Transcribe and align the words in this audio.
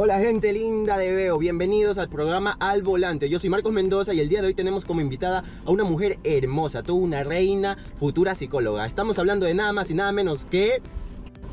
Hola 0.00 0.20
gente 0.20 0.52
linda 0.52 0.96
de 0.96 1.12
Veo, 1.12 1.38
bienvenidos 1.38 1.98
al 1.98 2.08
programa 2.08 2.56
Al 2.60 2.84
Volante. 2.84 3.28
Yo 3.28 3.40
soy 3.40 3.50
Marcos 3.50 3.72
Mendoza 3.72 4.14
y 4.14 4.20
el 4.20 4.28
día 4.28 4.40
de 4.40 4.46
hoy 4.46 4.54
tenemos 4.54 4.84
como 4.84 5.00
invitada 5.00 5.42
a 5.66 5.72
una 5.72 5.82
mujer 5.82 6.20
hermosa, 6.22 6.84
toda 6.84 7.00
una 7.00 7.24
reina, 7.24 7.76
futura 7.98 8.36
psicóloga. 8.36 8.86
Estamos 8.86 9.18
hablando 9.18 9.44
de 9.44 9.54
nada 9.54 9.72
más 9.72 9.90
y 9.90 9.94
nada 9.94 10.12
menos 10.12 10.46
que 10.46 10.80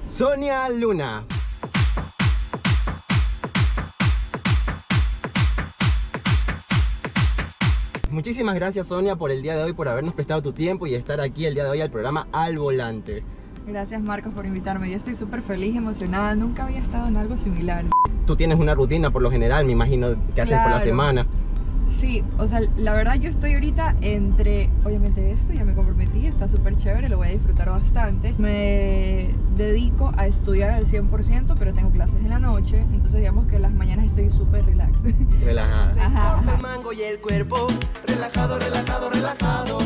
Sonia 0.07 0.69
Luna. 0.69 1.25
Muchísimas 8.11 8.53
gracias 8.53 8.85
Sonia 8.85 9.15
por 9.15 9.31
el 9.31 9.41
día 9.41 9.55
de 9.55 9.63
hoy, 9.63 9.73
por 9.73 9.87
habernos 9.87 10.13
prestado 10.13 10.43
tu 10.43 10.53
tiempo 10.53 10.85
y 10.85 10.93
estar 10.93 11.19
aquí 11.19 11.47
el 11.47 11.55
día 11.55 11.63
de 11.63 11.71
hoy 11.71 11.81
al 11.81 11.89
programa 11.89 12.27
Al 12.31 12.59
Volante. 12.59 13.23
Gracias 13.67 14.01
Marcos 14.01 14.33
por 14.33 14.45
invitarme. 14.45 14.89
Yo 14.89 14.97
estoy 14.97 15.15
súper 15.15 15.41
feliz 15.41 15.75
emocionada. 15.75 16.35
Nunca 16.35 16.65
había 16.65 16.79
estado 16.79 17.07
en 17.07 17.17
algo 17.17 17.37
similar. 17.37 17.85
Tú 18.27 18.35
tienes 18.35 18.59
una 18.59 18.75
rutina 18.75 19.09
por 19.09 19.21
lo 19.21 19.31
general, 19.31 19.65
me 19.65 19.71
imagino, 19.71 20.09
que 20.33 20.41
haces 20.41 20.57
por 20.57 20.65
la 20.71 20.75
Claro. 20.77 20.83
semana. 20.85 21.25
Sí, 21.87 22.23
o 22.39 22.45
sea, 22.47 22.61
la 22.75 22.93
verdad 22.93 23.15
yo 23.15 23.29
estoy 23.29 23.53
ahorita 23.53 23.95
entre, 24.01 24.69
obviamente 24.83 25.31
esto, 25.31 25.53
ya 25.53 25.63
me 25.63 25.73
comprometí, 25.73 26.25
está 26.25 26.47
súper 26.47 26.75
chévere, 26.77 27.09
lo 27.09 27.17
voy 27.17 27.27
a 27.27 27.31
disfrutar 27.31 27.69
bastante. 27.69 28.33
Me 28.37 29.29
dedico 29.55 30.11
a 30.17 30.25
estudiar 30.27 30.71
al 30.71 30.85
100%, 30.87 31.55
pero 31.57 31.73
tengo 31.73 31.91
clases 31.91 32.19
en 32.21 32.29
la 32.31 32.39
noche, 32.39 32.79
entonces 32.91 33.19
digamos 33.19 33.45
que 33.47 33.59
las 33.59 33.73
mañanas 33.73 34.07
estoy 34.07 34.29
súper 34.31 34.65
relax. 34.65 34.91
Relajada. 35.43 35.93
Se 35.93 35.99
Ajá, 36.01 36.39
ajá. 36.39 36.55
el 36.55 36.61
mango 36.61 36.91
y 36.91 37.01
el 37.01 37.19
cuerpo, 37.19 37.67
relajado, 38.07 38.59
relajado, 38.59 39.09
relajado. 39.11 39.77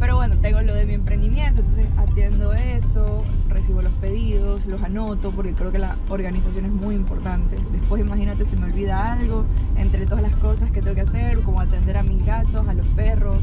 Pero 0.00 0.16
bueno, 0.16 0.36
tengo 0.42 0.60
lo 0.62 0.74
de 0.74 0.84
mi 0.84 0.94
entonces 1.40 1.86
atiendo 1.96 2.52
eso, 2.52 3.22
recibo 3.48 3.82
los 3.82 3.92
pedidos, 3.94 4.64
los 4.66 4.82
anoto, 4.82 5.30
porque 5.30 5.52
creo 5.52 5.70
que 5.72 5.78
la 5.78 5.96
organización 6.08 6.64
es 6.66 6.72
muy 6.72 6.94
importante. 6.94 7.56
Después 7.72 8.02
imagínate 8.04 8.44
si 8.46 8.56
me 8.56 8.66
olvida 8.66 9.12
algo, 9.12 9.44
entre 9.76 10.06
todas 10.06 10.22
las 10.22 10.34
cosas 10.36 10.70
que 10.70 10.80
tengo 10.80 10.94
que 10.94 11.02
hacer, 11.02 11.40
como 11.40 11.60
atender 11.60 11.96
a 11.98 12.02
mis 12.02 12.24
gatos, 12.24 12.66
a 12.66 12.74
los 12.74 12.86
perros, 12.88 13.38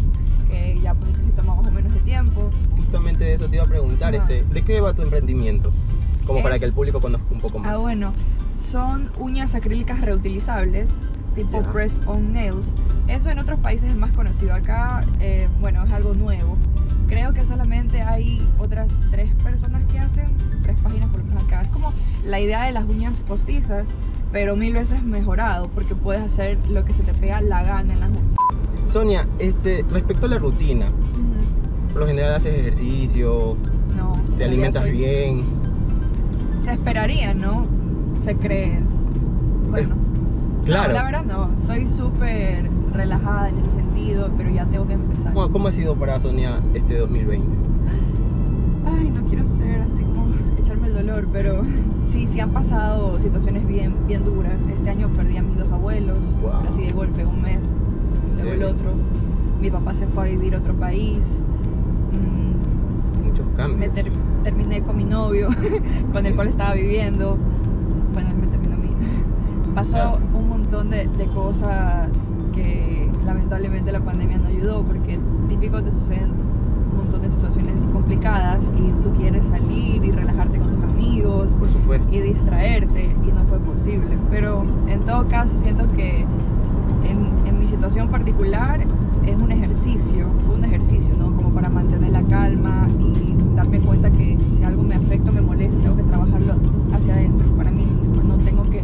que 0.49 0.79
ya 0.81 0.93
pues 0.93 1.15
eso 1.15 1.23
sí 1.23 1.31
toma 1.35 1.55
más 1.55 1.67
o 1.67 1.71
menos 1.71 1.93
de 1.93 1.99
tiempo. 2.01 2.49
Justamente 2.77 3.23
de 3.25 3.33
eso 3.33 3.47
te 3.47 3.55
iba 3.55 3.63
a 3.65 3.67
preguntar, 3.67 4.13
este, 4.15 4.43
¿de 4.43 4.61
qué 4.63 4.81
va 4.81 4.93
tu 4.93 5.01
emprendimiento? 5.01 5.71
Como 6.25 6.41
para 6.41 6.55
Es- 6.55 6.61
que 6.61 6.65
el 6.67 6.73
público 6.73 6.99
conozca 7.01 7.27
un 7.31 7.39
poco 7.39 7.59
más. 7.59 7.75
Ah, 7.75 7.77
bueno, 7.77 8.13
son 8.55 9.09
uñas 9.19 9.55
acrílicas 9.55 9.99
reutilizables, 10.01 10.89
tipo 11.35 11.61
Ya. 11.61 11.71
press 11.71 11.99
on 12.05 12.31
nails. 12.31 12.73
Eso 13.07 13.29
en 13.29 13.39
otros 13.39 13.59
países 13.59 13.89
es 13.89 13.95
más 13.97 14.11
conocido. 14.11 14.53
Acá, 14.53 15.03
eh, 15.19 15.49
bueno, 15.59 15.83
es 15.83 15.91
algo 15.91 16.13
nuevo. 16.13 16.32
Otras 18.83 18.99
tres 19.11 19.33
personas 19.43 19.83
que 19.85 19.99
hacen, 19.99 20.27
tres 20.61 20.77
páginas 20.81 21.09
por 21.09 21.19
lo 21.19 21.25
menos 21.27 21.43
acá. 21.43 21.61
Es 21.61 21.69
como 21.69 21.93
la 22.25 22.39
idea 22.39 22.63
de 22.65 22.71
las 22.71 22.85
uñas 22.87 23.17
postizas, 23.27 23.87
pero 24.31 24.55
mil 24.55 24.73
veces 24.73 25.03
mejorado, 25.03 25.69
porque 25.73 25.95
puedes 25.95 26.21
hacer 26.21 26.57
lo 26.69 26.83
que 26.85 26.93
se 26.93 27.03
te 27.03 27.13
pega 27.13 27.41
la 27.41 27.63
gana 27.63 27.93
en 27.93 27.99
las 27.99 28.09
uñas. 28.09 28.23
Sonia, 28.87 29.27
este, 29.39 29.83
respecto 29.89 30.25
a 30.25 30.29
la 30.29 30.37
rutina, 30.39 30.87
por 31.91 32.01
lo 32.01 32.07
general 32.07 32.35
haces 32.35 32.57
ejercicio, 32.57 33.55
No. 33.95 34.13
te 34.37 34.43
alimentas 34.45 34.81
soy- 34.83 34.91
bien. 34.91 35.43
Se 36.59 36.73
esperaría, 36.73 37.33
¿no? 37.33 37.65
Se 38.23 38.35
cree. 38.35 38.79
Bueno. 39.69 39.95
Claro. 40.65 40.93
No, 40.93 40.99
la 40.99 41.03
verdad 41.03 41.25
no, 41.25 41.49
soy 41.59 41.85
súper 41.85 42.69
relajada 42.93 43.49
en 43.49 43.57
ese 43.57 43.71
sentido, 43.71 44.31
pero 44.37 44.49
ya 44.49 44.63
tengo 44.67 44.87
que 44.87 44.93
empezar. 44.93 45.33
¿Cómo, 45.33 45.51
cómo 45.51 45.67
ha 45.67 45.73
sido 45.73 45.93
para 45.95 46.21
Sonia 46.21 46.61
este 46.73 46.99
2020? 46.99 47.45
Ay, 48.85 49.09
no 49.11 49.21
quiero 49.27 49.45
ser 49.45 49.81
así 49.81 50.03
como 50.03 50.25
echarme 50.57 50.87
el 50.87 50.93
dolor, 50.93 51.27
pero 51.31 51.61
sí, 52.11 52.27
sí 52.27 52.39
han 52.39 52.51
pasado 52.51 53.19
situaciones 53.19 53.67
bien, 53.67 53.93
bien 54.07 54.23
duras. 54.25 54.65
Este 54.67 54.89
año 54.89 55.09
perdí 55.09 55.37
a 55.37 55.43
mis 55.43 55.57
dos 55.57 55.71
abuelos, 55.71 56.19
Wow. 56.41 56.51
así 56.69 56.81
de 56.85 56.91
golpe, 56.91 57.25
un 57.25 57.41
mes, 57.41 57.63
luego 58.35 58.51
el 58.51 58.59
serio? 58.59 58.69
otro. 58.69 58.91
Mi 59.61 59.71
papá 59.71 59.93
se 59.93 60.07
fue 60.07 60.23
a 60.27 60.31
vivir 60.31 60.55
a 60.55 60.59
otro 60.59 60.73
país. 60.73 61.41
Mm, 62.11 63.25
Muchos 63.27 63.45
me 63.47 63.53
cambios. 63.53 63.93
ter- 63.93 64.11
terminé 64.43 64.81
con 64.83 64.97
mi 64.97 65.05
novio, 65.05 65.47
con 66.11 66.25
el 66.25 66.35
cual 66.35 66.49
estaba 66.49 66.73
viviendo. 66.73 67.37
Bueno, 68.13 68.29
me 68.39 68.47
terminó 68.47 68.73
a 68.75 68.77
mí. 68.77 68.89
Pasó 69.75 70.19
un 70.33 70.49
montón 70.49 70.89
de, 70.89 71.07
de 71.17 71.25
cosas 71.27 72.09
que 72.53 73.09
lamentablemente 73.25 73.91
la 73.91 74.01
pandemia 74.01 74.37
no 74.37 74.47
ayudó, 74.49 74.83
porque 74.83 75.17
típico 75.47 75.81
te 75.81 75.91
suceden 75.91 76.31
un 76.93 76.99
montón 76.99 77.21
de 77.21 77.29
situaciones 77.29 77.85
complicadas 77.91 78.63
y 78.77 78.91
tú 79.03 79.11
quieres 79.17 79.45
salir 79.45 80.03
y 80.03 80.11
relajarte 80.11 80.59
con 80.59 80.75
tus 80.75 80.83
amigos 80.83 81.51
Por 81.53 81.69
supuesto. 81.71 82.07
y 82.11 82.19
distraerte 82.21 83.15
y 83.23 83.31
no 83.31 83.43
fue 83.45 83.59
posible. 83.59 84.17
Pero 84.29 84.63
en 84.87 85.01
todo 85.01 85.27
caso 85.27 85.57
siento 85.59 85.87
que 85.89 86.21
en, 87.03 87.47
en 87.47 87.59
mi 87.59 87.67
situación 87.67 88.09
particular 88.09 88.79
es 89.25 89.41
un 89.41 89.51
ejercicio, 89.51 90.27
fue 90.45 90.55
un 90.55 90.65
ejercicio, 90.65 91.15
¿no? 91.17 91.33
Como 91.35 91.49
para 91.49 91.69
mantener 91.69 92.11
la 92.11 92.23
calma 92.23 92.87
y 92.99 93.35
darme 93.55 93.79
cuenta 93.79 94.09
que 94.11 94.37
si 94.57 94.63
algo 94.63 94.83
me 94.83 94.95
afecta 94.95 95.29
o 95.29 95.33
me 95.33 95.41
molesta, 95.41 95.79
tengo 95.79 95.95
que 95.95 96.03
trabajarlo 96.03 96.55
hacia 96.93 97.13
adentro, 97.13 97.47
para 97.55 97.71
mí 97.71 97.85
misma. 97.85 98.23
No 98.23 98.37
tengo 98.37 98.63
que 98.63 98.83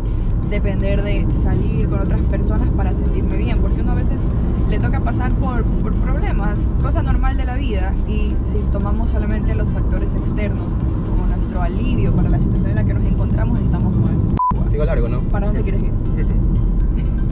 depender 0.50 1.04
de 1.04 1.28
salir 1.34 1.90
con 1.90 2.00
otras 2.00 2.22
personas 2.22 2.70
para 2.70 2.94
sentirme 2.94 3.38
bien, 3.38 3.60
porque 3.60 3.79
toca 4.82 5.00
pasar 5.00 5.32
por, 5.34 5.64
por 5.64 5.94
problemas, 5.96 6.60
cosa 6.82 7.02
normal 7.02 7.38
de 7.38 7.46
la 7.46 7.56
vida, 7.56 7.94
y 8.08 8.34
si 8.46 8.58
tomamos 8.72 9.10
solamente 9.10 9.54
los 9.56 9.70
factores 9.70 10.14
externos 10.14 10.74
como 11.10 11.26
nuestro 11.28 11.62
alivio 11.62 12.12
para 12.14 12.30
la 12.30 12.40
situación 12.40 12.68
en 12.68 12.76
la 12.76 12.84
que 12.84 12.94
nos 12.94 13.04
encontramos, 13.06 13.60
estamos 13.60 13.96
mal. 13.96 14.70
Sigo 14.70 14.86
largo, 14.86 15.10
¿no? 15.10 15.22
¿Para 15.22 15.48
dónde 15.48 15.62
quieres 15.64 15.82
ir? 15.84 15.92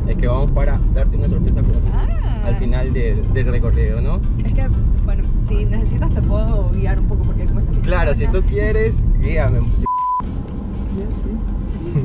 Es 0.08 0.16
que 0.18 0.28
vamos 0.28 0.52
para 0.52 0.80
darte 0.94 1.18
una 1.18 1.28
sorpresa 1.30 1.62
como 1.62 1.74
Ah. 1.94 2.08
al 2.48 2.56
final 2.58 2.94
del, 2.94 3.34
del 3.34 3.46
recorrido, 3.48 4.00
¿no? 4.02 4.20
Es 4.44 4.54
que, 4.54 4.68
bueno, 5.06 5.24
si 5.46 5.66
necesitas 5.66 6.10
te 6.14 6.22
puedo 6.22 6.70
guiar 6.72 7.00
un 7.00 7.08
poco 7.08 7.24
porque 7.24 7.46
como 7.46 7.60
esta 7.60 7.72
Claro, 7.82 8.14
si 8.14 8.26
tú 8.28 8.42
quieres, 8.48 9.04
guíame. 9.20 9.60
Yo 9.60 11.12
sí. 11.12 11.30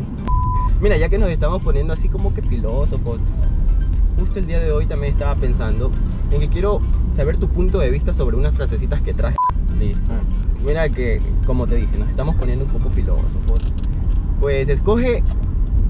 Mira, 0.80 0.96
ya 0.96 1.08
que 1.08 1.16
nos 1.18 1.30
estamos 1.30 1.62
poniendo 1.62 1.92
así 1.92 2.08
como 2.08 2.34
que 2.34 2.42
filósofos, 2.42 3.20
justo 4.22 4.38
el 4.38 4.46
día 4.46 4.60
de 4.60 4.70
hoy 4.72 4.86
también 4.86 5.12
estaba 5.14 5.34
pensando 5.34 5.90
en 6.30 6.40
que 6.40 6.48
quiero 6.48 6.80
saber 7.10 7.36
tu 7.38 7.48
punto 7.48 7.78
de 7.80 7.90
vista 7.90 8.12
sobre 8.12 8.36
unas 8.36 8.54
frasecitas 8.54 9.00
que 9.02 9.12
traje. 9.14 9.36
Listo. 9.78 10.12
Mira 10.64 10.88
que, 10.88 11.20
como 11.44 11.66
te 11.66 11.74
dije, 11.76 11.98
nos 11.98 12.08
estamos 12.08 12.36
poniendo 12.36 12.64
un 12.64 12.70
poco 12.70 12.88
filósofos. 12.90 13.60
Pues 14.40 14.68
escoge 14.68 15.22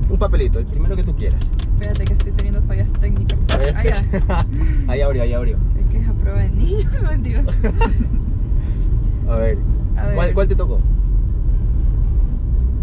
un 0.09 0.19
papelito, 0.19 0.59
el 0.59 0.67
primero 0.67 0.97
que 0.97 1.05
tú 1.05 1.15
quieras. 1.15 1.41
Espérate 1.75 2.05
que 2.05 2.13
estoy 2.15 2.33
teniendo 2.33 2.63
fallas 2.63 2.91
técnicas. 2.95 3.39
A 3.55 3.57
ver, 3.59 3.75
Ah, 3.77 3.83
ya. 3.85 4.47
ahí 4.89 5.01
abrió, 5.03 5.23
ahí 5.23 5.33
abrió. 5.35 5.59
Es 5.79 5.87
que 5.91 5.99
es 5.99 6.09
a 6.09 6.13
prueba 6.15 6.39
de 6.41 6.51
niño, 6.51 6.89
no 7.03 7.09
mentira. 7.11 7.45
A 9.29 9.37
ver, 9.37 9.59
A 9.97 10.07
ver. 10.07 10.15
¿Cuál, 10.15 10.35
cuál 10.35 10.49
te 10.49 10.55
tocó? 10.57 10.79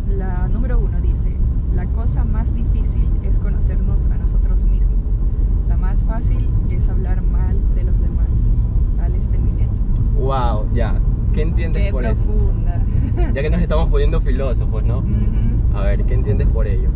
La 0.07 0.47
número 0.47 0.79
uno 0.79 0.99
dice, 1.01 1.35
la 1.75 1.85
cosa 1.87 2.23
más 2.23 2.53
difícil 2.53 3.09
es 3.23 3.37
conocernos 3.39 4.05
a 4.05 4.17
nosotros 4.17 4.63
mismos. 4.63 4.97
La 5.67 5.77
más 5.77 6.03
fácil 6.03 6.47
es 6.69 6.87
hablar 6.89 7.21
mal 7.21 7.57
de 7.75 7.83
los 7.83 7.99
demás. 7.99 8.29
Alex 9.01 9.31
de 9.31 9.37
Mileto. 9.37 9.71
Wow, 10.17 10.65
ya. 10.73 10.99
¿Qué 11.33 11.43
entiendes 11.65 11.83
Qué 11.83 11.91
por 11.91 12.03
profunda. 12.03 12.81
Ya 13.33 13.41
que 13.41 13.49
nos 13.49 13.61
estamos 13.61 13.89
poniendo 13.89 14.21
filósofos, 14.21 14.83
¿no? 14.83 14.99
Ujú. 14.99 15.77
A 15.77 15.81
ver, 15.81 16.03
¿qué 16.05 16.13
entiendes 16.13 16.47
por 16.47 16.67
ello? 16.67 16.89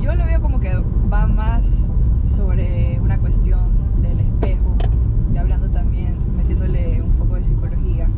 Yo 0.00 0.14
lo 0.14 0.26
veo 0.26 0.40
como 0.42 0.60
que 0.60 0.74
va 1.12 1.26
más 1.26 1.64
sobre 2.36 2.98
una 3.00 3.18
cuestión 3.18 4.02
del 4.02 4.20
espejo 4.20 4.76
y 5.32 5.36
hablando 5.38 5.68
también, 5.70 6.16
metiéndole 6.36 7.00
un 7.00 7.12
poco 7.12 7.36
de 7.36 7.44
psicología. 7.44 8.08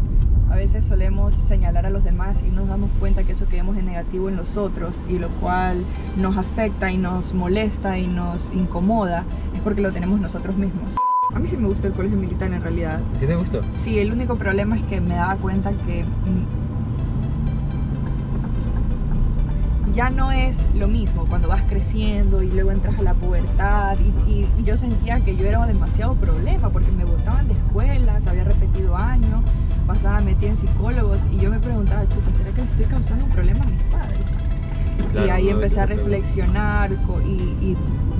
A 0.50 0.56
veces 0.56 0.84
solemos 0.84 1.34
señalar 1.34 1.86
a 1.86 1.90
los 1.90 2.04
demás 2.04 2.42
y 2.46 2.50
nos 2.50 2.68
damos 2.68 2.90
cuenta 2.98 3.22
que 3.24 3.32
eso 3.32 3.46
que 3.46 3.56
vemos 3.56 3.76
en 3.76 3.86
negativo 3.86 4.28
en 4.28 4.36
los 4.36 4.56
otros 4.56 5.02
y 5.08 5.18
lo 5.18 5.28
cual 5.40 5.84
nos 6.16 6.36
afecta 6.36 6.90
y 6.90 6.96
nos 6.96 7.34
molesta 7.34 7.98
y 7.98 8.06
nos 8.06 8.52
incomoda 8.54 9.24
es 9.54 9.60
porque 9.60 9.80
lo 9.80 9.92
tenemos 9.92 10.20
nosotros 10.20 10.56
mismos. 10.56 11.03
A 11.34 11.38
mí 11.38 11.48
sí 11.48 11.56
me 11.56 11.66
gusta 11.66 11.88
el 11.88 11.92
colegio 11.94 12.16
militar 12.18 12.52
en 12.52 12.60
realidad. 12.62 13.00
¿Sí 13.18 13.26
te 13.26 13.34
gustó? 13.34 13.60
Sí, 13.76 13.98
el 13.98 14.12
único 14.12 14.36
problema 14.36 14.76
es 14.76 14.82
que 14.84 15.00
me 15.00 15.14
daba 15.14 15.36
cuenta 15.36 15.72
que 15.72 16.04
mm, 16.04 16.44
ya 19.94 20.10
no 20.10 20.32
es 20.32 20.64
lo 20.74 20.88
mismo 20.88 21.24
cuando 21.26 21.48
vas 21.48 21.62
creciendo 21.68 22.42
y 22.42 22.50
luego 22.50 22.72
entras 22.72 22.98
a 22.98 23.02
la 23.02 23.14
pubertad 23.14 23.96
y, 24.26 24.30
y- 24.30 24.48
y 24.58 24.64
yo 24.64 24.76
sentía 24.76 25.20
que 25.20 25.36
yo 25.36 25.46
era 25.46 25.64
demasiado 25.66 26.14
problema 26.14 26.68
porque 26.70 26.90
me 26.92 27.04
botaban 27.04 27.46
de 27.46 27.54
escuelas, 27.54 28.26
había 28.26 28.44
repetido 28.44 28.96
años, 28.96 29.42
pasaba 29.86 30.20
metida 30.20 30.50
en 30.50 30.56
psicólogos 30.56 31.18
y 31.30 31.38
yo 31.38 31.50
me 31.50 31.60
preguntaba, 31.60 32.02
chuta, 32.08 32.32
¿será 32.36 32.50
que 32.50 32.62
le 32.62 32.68
estoy 32.70 32.86
causando 32.86 33.24
un 33.24 33.30
problema 33.30 33.62
a 33.64 33.66
mis 33.68 33.82
padres? 33.82 34.20
Claro, 35.24 35.40
y 35.40 35.42
ahí 35.42 35.48
empecé 35.50 35.80
a 35.80 35.86
reflexionar 35.86 36.90
y, 37.26 37.64
y 37.64 37.76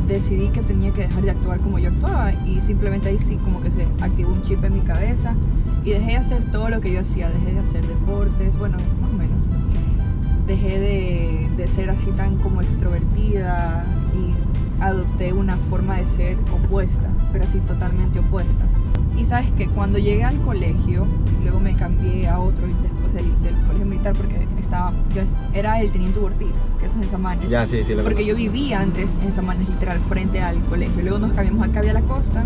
decidí 0.09 0.49
que 0.49 0.63
tenía 0.63 0.93
que 0.93 1.03
dejar 1.03 1.23
de 1.23 1.31
actuar 1.31 1.61
como 1.61 1.79
yo 1.79 1.91
actuaba 1.91 2.33
y 2.45 2.61
simplemente 2.61 3.09
ahí 3.09 3.19
sí 3.19 3.37
como 3.37 3.63
que 3.63 3.71
se 3.71 3.87
activó 4.01 4.33
un 4.33 4.43
chip 4.43 4.63
en 4.65 4.75
mi 4.75 4.81
cabeza 4.81 5.35
y 5.85 5.91
dejé 5.91 6.13
de 6.13 6.17
hacer 6.17 6.43
todo 6.51 6.69
lo 6.69 6.81
que 6.81 6.93
yo 6.93 7.01
hacía, 7.01 7.31
dejé 7.31 7.53
de 7.53 7.61
hacer 7.61 7.87
deportes, 7.87 8.59
bueno, 8.59 8.77
más 9.01 9.11
o 9.11 9.15
menos. 9.15 9.43
Dejé 10.47 10.79
de 10.79 11.45
de 11.57 11.67
ser 11.69 11.91
así 11.91 12.11
tan 12.17 12.37
como 12.39 12.61
extrovertida 12.61 13.85
y 14.15 14.83
adopté 14.83 15.33
una 15.33 15.57
forma 15.71 15.97
de 15.97 16.07
ser 16.07 16.37
opuesta, 16.53 17.09
pero 17.33 17.45
así 17.45 17.59
totalmente 17.61 18.19
opuesta. 18.19 18.65
Y 19.17 19.25
sabes 19.25 19.51
que 19.53 19.69
cuando 19.69 19.99
llegué 19.99 20.25
al 20.25 20.41
colegio, 20.43 21.07
luego 21.43 21.61
me 21.61 21.75
cambié 21.75 22.29
a 22.29 22.41
otro 22.41 22.67
y 22.67 22.73
después 22.83 23.15
del, 23.15 23.43
del 23.43 23.55
colegio 23.67 23.87
militar 23.87 24.15
porque 24.15 24.44
estaba, 24.75 24.93
yo 25.15 25.23
era 25.53 25.81
el 25.81 25.93
teniente 25.93 26.19
Ortiz, 26.19 26.49
que 26.81 26.87
eso 26.87 26.97
es 26.99 27.05
en 27.05 27.11
Samanes. 27.11 27.49
Ya, 27.49 27.67
sí, 27.67 27.85
sí, 27.85 27.95
lo 27.95 28.03
Porque 28.03 28.27
yo 28.27 28.35
vivía 28.35 28.81
antes 28.81 29.15
en 29.23 29.33
Samanes, 29.33 29.69
literal, 29.69 29.99
frente 30.09 30.41
al 30.41 30.61
colegio. 30.63 31.03
Luego 31.03 31.19
nos 31.21 31.33
cambiamos 31.33 31.69
acá 31.69 31.81
a 31.81 31.93
la 31.93 32.01
costa. 32.03 32.45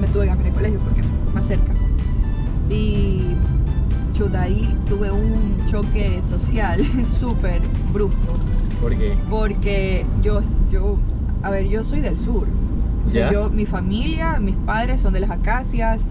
Me 0.00 0.08
tuve 0.08 0.24
que 0.24 0.28
cambiar 0.30 0.50
de 0.50 0.56
colegio 0.56 0.80
porque 0.80 1.02
más 1.32 1.46
cerca. 1.46 1.72
Y 2.68 3.22
chuta, 4.12 4.42
ahí 4.42 4.76
tuve 4.88 5.10
un 5.12 5.56
choque 5.68 6.20
social 6.22 6.80
súper 7.20 7.60
brusco. 7.92 8.34
¿Por 8.80 8.96
qué? 8.96 9.14
Porque 9.30 10.04
yo, 10.22 10.40
yo, 10.70 10.96
a 11.42 11.50
ver, 11.50 11.68
yo 11.68 11.84
soy 11.84 12.00
del 12.00 12.18
sur. 12.18 12.48
O 13.06 13.10
sea, 13.10 13.32
yo, 13.32 13.48
mi 13.50 13.66
familia, 13.66 14.40
mis 14.40 14.56
padres 14.56 15.00
son 15.00 15.12
de 15.12 15.20
las 15.20 15.30
acacias. 15.30 16.02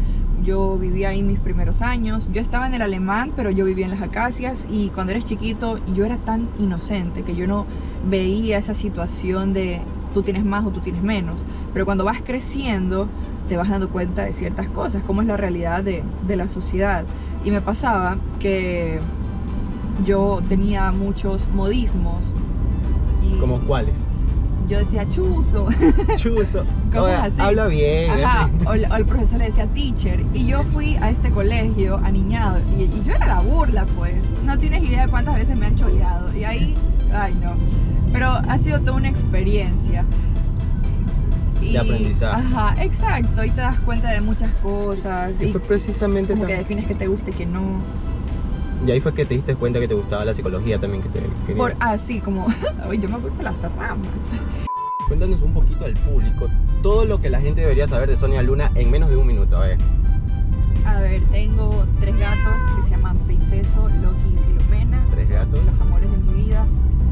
Yo 0.45 0.77
vivía 0.77 1.09
ahí 1.09 1.24
mis 1.24 1.39
primeros 1.39 1.81
años. 1.81 2.30
Yo 2.31 2.42
estaba 2.42 2.68
en 2.68 2.75
el 2.75 2.81
alemán, 2.81 3.33
pero 3.36 3.50
yo 3.50 3.65
vivía 3.65 3.86
en 3.86 3.92
las 3.92 4.01
acacias. 4.01 4.68
Y 4.69 4.89
cuando 4.89 5.12
eres 5.12 5.25
chiquito, 5.25 5.80
yo 5.94 6.06
era 6.06 6.18
tan 6.18 6.50
inocente 6.59 7.24
que 7.24 7.36
yo 7.36 7.47
no 7.47 7.65
veía 8.07 8.59
esa 8.59 8.75
situación 8.75 9.53
de 9.53 9.81
tú 10.13 10.21
tienes 10.21 10.45
más 10.45 10.63
o 10.65 10.69
tú 10.69 10.81
tienes 10.81 11.01
menos. 11.01 11.44
Pero 11.74 11.86
cuando 11.86 12.06
vas 12.06 12.21
creciendo, 12.24 13.07
te 13.50 13.57
vas 13.57 13.69
dando 13.69 13.89
cuenta 13.89 14.24
de 14.24 14.33
ciertas 14.33 14.69
cosas, 14.69 15.03
cómo 15.03 15.21
es 15.21 15.27
la 15.27 15.36
realidad 15.36 15.83
de, 15.83 16.03
de 16.27 16.36
la 16.36 16.48
sociedad. 16.48 17.06
Y 17.44 17.51
me 17.51 17.62
pasaba 17.62 18.18
que 18.39 19.00
yo 20.06 20.41
tenía 20.48 20.91
muchos 20.91 21.48
modismos. 21.53 22.21
Y 23.24 23.38
¿Como 23.39 23.59
cuáles? 23.62 24.00
Yo 24.67 24.79
decía 24.79 25.07
chuzo, 25.09 25.67
Chuzo. 26.17 26.63
Cosas 26.94 27.23
así. 27.33 27.41
Habla 27.41 27.67
bien. 27.67 28.12
Ajá, 28.12 28.45
así. 28.45 28.65
o, 28.67 28.73
el- 28.73 28.91
o 28.91 28.95
el 28.95 29.06
profesor 29.06 29.39
le 29.39 29.45
decía 29.45 29.67
teacher. 29.67 30.23
Y 30.33 30.47
yo 30.47 30.63
fui 30.71 30.95
a 30.97 31.09
este 31.09 31.29
colegio 31.31 31.97
aniñado 32.03 32.59
y, 32.77 32.83
y 32.83 33.03
yo 33.06 33.13
era 33.15 33.27
la 33.27 33.39
burla, 33.41 33.85
pues. 33.97 34.15
No 34.44 34.57
tienes 34.57 34.83
idea 34.83 35.06
de 35.06 35.12
cuántas 35.12 35.35
veces 35.35 35.56
me 35.57 35.67
han 35.67 35.75
choleado. 35.75 36.35
Y 36.35 36.44
ahí, 36.44 36.75
ay 37.13 37.33
no. 37.41 37.53
Pero 38.13 38.29
ha 38.29 38.57
sido 38.57 38.79
toda 38.79 38.94
una 38.97 39.09
experiencia. 39.09 40.06
De 41.62 41.79
aprendizaje. 41.79 42.45
Ajá, 42.47 42.75
exacto. 42.83 43.44
Y 43.44 43.50
te 43.50 43.62
das 43.62 43.79
cuenta 43.79 44.09
de 44.12 44.21
muchas 44.21 44.51
cosas. 44.56 45.31
Sí, 45.39 45.45
y 45.47 45.51
fue 45.51 45.62
precisamente 45.62 46.33
como 46.33 46.45
que 46.45 46.57
defines 46.57 46.85
que 46.85 46.95
te 46.95 47.07
guste 47.07 47.31
y 47.31 47.33
que 47.33 47.45
no. 47.45 47.79
Y 48.86 48.92
ahí 48.92 49.00
fue 49.00 49.13
que 49.13 49.25
te 49.25 49.36
diste 49.36 49.56
cuenta 49.56 49.80
que 49.80 49.88
te 49.88 49.94
gustaba 49.94 50.25
la 50.25 50.33
psicología 50.33 50.80
también 50.80 51.04
que 51.04 51.10
te. 51.10 51.54
Por 51.54 51.75
así, 51.80 52.19
como, 52.19 52.48
ay, 52.89 53.00
yo 53.00 53.10
me 53.10 53.18
voy 53.18 53.31
por 53.31 53.44
las 53.44 53.62
ramas. 53.62 54.07
Cuéntanos 55.07 55.42
un 55.42 55.54
poquito 55.54 55.86
al 55.86 55.94
público 55.94 56.48
todo 56.86 57.04
lo 57.04 57.19
que 57.19 57.31
la 57.31 57.42
gente 57.42 57.62
debería 57.62 57.88
saber 57.88 58.07
de 58.07 58.16
Sonia 58.16 58.44
Luna 58.44 58.69
en 58.75 58.92
menos 58.92 59.10
de 59.10 59.16
un 59.16 59.25
minuto. 59.25 59.57
A 59.57 59.62
ver. 59.62 59.77
A 60.86 61.00
ver, 61.00 61.19
tengo 61.31 61.83
tres 62.00 62.16
gatos 62.19 62.54
que 62.75 62.83
se 62.83 62.89
llaman 62.92 63.18
Princeso, 63.25 63.89
Loki 64.04 64.36
y 64.36 64.60
Filomena. 64.60 65.04
Tres 65.10 65.30
gatos. 65.31 65.66
Los 65.66 65.81
amores 65.81 66.12
de 66.12 66.18
mi 66.18 66.44
vida. 66.44 66.68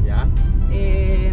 ¿Ya? 0.06 0.28
Eh, 0.70 1.32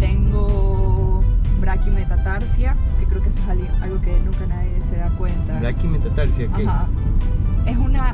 tengo 0.00 1.22
braquimetatarsia, 1.60 2.74
que 2.98 3.06
creo 3.06 3.22
que 3.22 3.28
eso 3.28 3.38
es 3.38 3.82
algo 3.82 4.00
que 4.00 4.18
nunca 4.24 4.46
nadie 4.48 4.80
se 4.90 4.96
da 4.96 5.08
cuenta. 5.10 5.60
Brachymetatarsia, 5.60 6.48
¿qué? 6.56 6.66
Ajá. 6.66 6.88
Es 7.64 7.76
una 7.76 8.12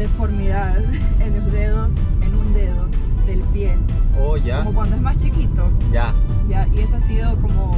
deformidad 0.00 0.78
en 1.20 1.36
los 1.36 1.52
dedos, 1.52 1.90
en 2.22 2.34
un 2.34 2.54
dedo 2.54 2.88
del 3.26 3.40
pie. 3.52 3.76
Oh, 4.18 4.36
ya. 4.36 4.58
Como 4.64 4.74
cuando 4.74 4.96
es 4.96 5.02
más 5.02 5.18
chiquito. 5.18 5.70
Ya. 5.92 6.12
Ya, 6.48 6.66
y 6.74 6.80
eso 6.80 6.96
ha 6.96 7.00
sido 7.00 7.36
como. 7.36 7.72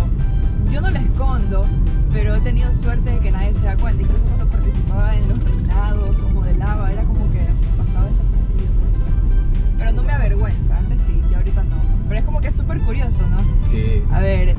Yo 0.70 0.80
no 0.80 0.90
lo 0.90 0.98
escondo, 0.98 1.66
pero 2.12 2.34
he 2.36 2.40
tenido 2.40 2.72
suerte 2.82 3.10
de 3.10 3.18
que 3.18 3.30
nadie 3.30 3.52
se 3.54 3.64
da 3.64 3.76
cuenta. 3.76 4.02
Que 4.04 4.08
cuando 4.08 4.46
participaba 4.48 5.14
en 5.14 5.28
los 5.28 5.44
reinados 5.44 6.16
o 6.16 6.28
modelaba, 6.30 6.92
era 6.92 7.02
como 7.02 7.30
que 7.32 7.40
pasaba 7.76 8.06
desapercibido 8.06 8.70
por 8.78 8.90
suerte. 8.92 9.76
Pero 9.76 9.92
no 9.92 10.02
me 10.04 10.12
avergüenza, 10.12 10.78
antes 10.78 11.00
sí, 11.02 11.20
y 11.30 11.34
ahorita 11.34 11.64
no. 11.64 11.76
Pero 12.08 12.20
es 12.20 12.24
como 12.24 12.40
que 12.40 12.48
es 12.48 12.54
súper 12.54 12.80
curioso, 12.80 13.18
¿no? 13.28 13.38
Sí. 13.68 14.02
A 14.12 14.20
ver, 14.20 14.54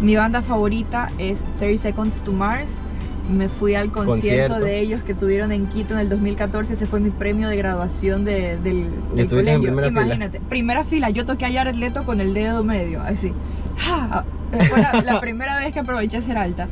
mi 0.00 0.16
banda 0.16 0.40
favorita 0.40 1.08
es 1.18 1.44
30 1.58 1.82
Seconds 1.82 2.22
to 2.24 2.32
Mars. 2.32 2.70
Me 3.30 3.48
fui 3.48 3.74
al 3.74 3.90
concierto, 3.90 4.54
Concierto. 4.54 4.60
de 4.60 4.80
ellos 4.80 5.02
que 5.02 5.14
tuvieron 5.14 5.50
en 5.50 5.66
Quito 5.66 5.94
en 5.94 6.00
el 6.00 6.08
2014. 6.10 6.74
Ese 6.74 6.84
fue 6.86 7.00
mi 7.00 7.08
premio 7.10 7.48
de 7.48 7.56
graduación 7.56 8.24
de- 8.24 8.58
del, 8.58 8.90
en 9.16 9.26
colegio. 9.28 9.74
fila. 9.74 9.88
Imagínate, 9.88 10.40
primera 10.40 10.84
fila. 10.84 11.08
Yo 11.10 11.24
toqué 11.24 11.46
a 11.46 11.52
Jared 11.52 11.74
Leto 11.74 12.04
con 12.04 12.20
el 12.20 12.34
dedo 12.34 12.62
medio, 12.64 13.00
así. 13.02 13.32
¡Ja! 13.78 14.24
Fue 14.68 14.80
la, 14.80 15.02
la 15.02 15.20
primera 15.20 15.56
vez 15.58 15.72
que 15.72 15.80
aproveché 15.80 16.20
ser 16.20 16.36
alta. 16.36 16.68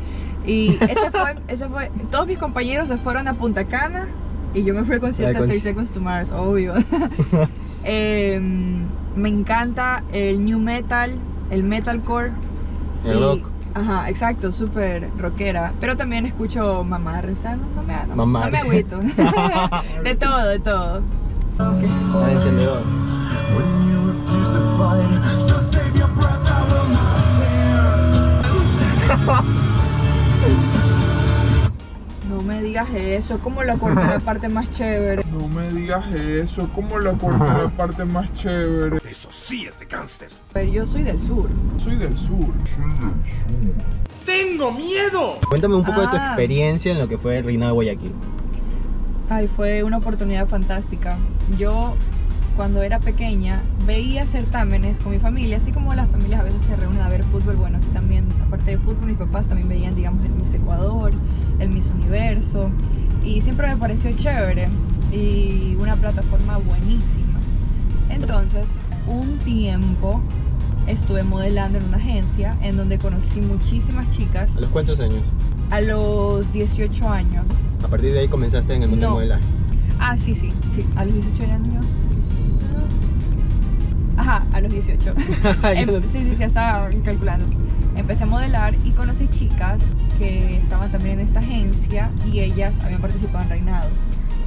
Y 0.47 0.77
ese 0.89 1.11
fue, 1.11 1.37
ese 1.49 1.69
fue. 1.69 1.91
Todos 2.11 2.27
mis 2.27 2.39
compañeros 2.39 2.89
se 2.89 2.97
fueron 2.99 3.29
a 3.29 3.35
Punta 3.35 3.65
Cana 3.65 4.09
y 4.55 4.63
yo 4.65 4.75
me 4.75 4.85
fui 4.85 4.95
al 4.97 5.01
concierto 5.01 5.41
de 5.41 5.47
conci- 5.47 5.63
30 5.63 5.63
Seconds 5.69 5.93
to 5.93 6.01
Mars, 6.01 6.31
obvio. 6.31 6.75
Em, 7.85 8.85
me 9.17 9.29
encanta 9.29 10.03
el 10.13 10.45
new 10.45 10.59
metal, 10.59 11.13
el 11.51 11.65
metalcore. 11.65 12.31
El 13.05 13.19
y- 13.19 13.21
rock. 13.21 13.49
Ajá, 13.75 14.11
exacto, 14.11 14.53
súper 14.53 15.09
rockera. 15.17 15.73
Pero 15.81 15.97
también 15.97 16.27
escucho 16.27 16.85
mamarre, 16.85 17.33
o 17.33 17.37
sea, 17.37 17.57
no, 17.57 17.65
no 17.75 17.83
me, 17.83 17.95
no, 17.95 18.07
no 18.09 18.17
Mamarre. 18.17 18.51
me 18.51 18.59
agüito. 18.59 19.01
de 20.05 20.15
todo, 20.15 20.47
de 20.47 20.59
todo. 20.59 21.01
De 22.27 22.33
encendedor. 22.33 22.83
me 32.63 32.69
digas 32.69 32.89
eso, 32.95 33.39
como 33.41 33.63
la 33.65 33.77
corta 33.77 34.07
la 34.15 34.21
parte 34.25 34.49
más 34.49 34.71
chévere. 34.71 35.23
No 35.33 35.49
me 35.49 35.69
digas 35.71 36.15
eso, 36.15 36.69
como 36.75 36.99
la 36.99 37.13
corté 37.13 37.39
la 37.45 37.69
parte 37.77 38.05
más 38.05 38.33
chévere. 38.35 38.99
Eso 39.11 39.29
sí 39.33 39.67
es 39.67 39.79
de 39.79 39.87
gangsters. 39.87 40.43
Pero 40.53 40.71
yo 40.71 40.87
soy 40.87 41.03
del 41.03 41.19
sur. 41.21 41.49
Soy 41.79 41.97
del 41.97 42.17
sur. 42.17 42.55
¡Tengo 44.25 44.71
miedo! 44.73 45.39
Cuéntame 45.49 45.75
un 45.75 45.85
poco 45.85 46.03
de 46.03 46.07
tu 46.09 46.17
Ah. 46.17 46.27
experiencia 46.29 46.93
en 46.93 46.99
lo 47.01 47.09
que 47.09 47.19
fue 47.19 47.39
el 47.39 47.45
reinado 47.45 47.73
de 47.73 47.75
Guayaquil. 47.75 48.13
Ay, 49.29 49.49
fue 49.57 49.83
una 49.83 49.97
oportunidad 49.97 50.47
fantástica. 50.47 51.17
Yo, 51.59 51.95
cuando 52.57 52.83
era 52.83 53.01
pequeña, 53.01 53.61
veía 53.87 54.25
certámenes 54.27 54.99
con 55.01 55.11
mi 55.13 55.19
familia, 55.19 55.57
así 55.57 55.73
como 55.73 55.93
las 55.95 56.09
familias 56.11 56.41
a 56.41 56.45
veces 56.45 56.63
se 56.63 56.77
reúnen 56.77 57.01
a 57.03 57.09
ver 57.09 57.25
fútbol. 57.25 57.57
Bueno, 57.57 57.79
aquí 57.79 57.89
también, 57.89 58.27
aparte 58.47 58.73
de 58.73 58.79
fútbol, 58.79 59.07
mis 59.07 59.17
papás 59.17 59.47
también 59.47 59.69
veían, 59.69 59.95
digamos, 59.97 60.25
el 60.25 60.31
Miss 60.33 60.55
Ecuador, 60.55 61.13
el 61.63 61.71
Miss 61.71 61.87
Universo. 61.87 62.71
Y 63.25 63.41
siempre 63.41 63.69
me 63.69 63.77
pareció 63.77 64.11
chévere 64.13 64.69
y 65.13 65.77
una 65.79 65.97
plataforma 65.97 66.59
buenísima. 66.59 67.39
Entonces, 68.11 68.67
un 69.07 69.39
tiempo 69.39 70.21
estuve 70.87 71.23
modelando 71.23 71.79
en 71.79 71.85
una 71.85 71.97
agencia 71.97 72.57
en 72.61 72.77
donde 72.77 72.99
conocí 72.99 73.41
muchísimas 73.41 74.11
chicas 74.11 74.55
¿A 74.57 74.61
los 74.61 74.71
cuántos 74.71 74.99
años? 75.01 75.23
a 75.71 75.81
los 75.81 76.53
18 76.53 77.09
años. 77.09 77.47
A 77.85 77.89
partir 77.89 78.13
de 78.13 78.21
ahí 78.21 78.29
comenzaste 78.29 78.75
en 78.75 78.83
el 78.83 78.89
mundo 78.91 79.07
No. 79.11 79.19
del 79.19 79.29
modelaje. 79.29 79.45
Ah, 80.01 80.17
sí, 80.17 80.35
sí, 80.35 80.51
sí, 80.71 80.85
a 80.97 81.05
los 81.05 81.15
18 81.15 81.45
años. 81.53 81.87
Ajá, 84.17 84.45
a 84.53 84.61
los 84.61 84.73
18. 84.73 85.15
Em, 85.75 86.03
sí, 86.03 86.21
sí, 86.21 86.35
sí, 86.37 86.43
estaba 86.43 86.89
calculando. 87.05 87.45
Empecé 87.97 88.25
a 88.25 88.27
modelar 88.27 88.75
y 88.85 88.91
conocí 88.93 89.29
chicas 89.29 89.81
que 90.19 90.57
estaban 90.57 90.91
también 90.91 91.21
en 91.21 91.27
esta 91.27 91.41
agencia 91.41 92.11
y 92.31 92.41
ellas 92.41 92.75
habían 92.85 93.01
participado 93.01 93.45
en 93.45 93.51
reinados. 93.51 93.93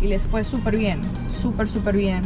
Y 0.02 0.08
les 0.08 0.24
fue 0.24 0.44
súper 0.44 0.78
bien, 0.78 1.02
súper, 1.42 1.70
súper 1.70 1.96
bien. 1.96 2.22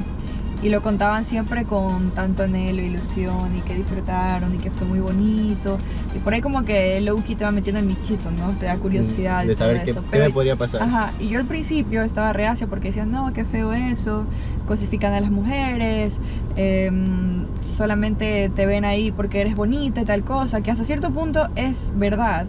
Y 0.61 0.69
lo 0.69 0.81
contaban 0.81 1.23
siempre 1.23 1.63
con 1.63 2.11
tanto 2.11 2.43
anhelo, 2.43 2.81
ilusión 2.81 3.55
y 3.57 3.61
que 3.61 3.75
disfrutaron 3.75 4.53
y 4.55 4.57
que 4.57 4.69
fue 4.71 4.85
muy 4.87 4.99
bonito. 4.99 5.77
Y 6.13 6.19
por 6.19 6.33
ahí 6.33 6.41
como 6.41 6.65
que 6.65 6.99
Loki 6.99 7.35
te 7.35 7.45
va 7.45 7.51
metiendo 7.51 7.79
el 7.79 7.85
michito, 7.85 8.29
¿no? 8.31 8.51
Te 8.59 8.65
da 8.65 8.75
curiosidad. 8.75 9.45
Mm, 9.45 9.47
De 9.47 9.53
todo 9.55 9.67
saber 9.67 9.83
qué, 9.85 9.91
eso. 9.91 10.03
qué 10.11 10.19
me 10.19 10.29
podría 10.31 10.57
pasar. 10.57 10.81
Ajá, 10.83 11.11
y 11.17 11.29
yo 11.29 11.39
al 11.39 11.45
principio 11.45 12.03
estaba 12.03 12.33
reacia 12.33 12.67
porque 12.67 12.89
decían, 12.89 13.09
no, 13.09 13.31
qué 13.31 13.45
feo 13.45 13.71
eso, 13.71 14.25
cosifican 14.67 15.13
a 15.13 15.21
las 15.21 15.31
mujeres, 15.31 16.17
em, 16.57 17.45
solamente 17.61 18.51
te 18.53 18.65
ven 18.65 18.83
ahí 18.83 19.11
porque 19.13 19.39
eres 19.41 19.55
bonita 19.55 20.01
y 20.01 20.05
tal 20.05 20.23
cosa, 20.23 20.61
que 20.61 20.71
hasta 20.71 20.83
cierto 20.83 21.09
punto 21.11 21.47
es 21.55 21.93
verdad, 21.95 22.45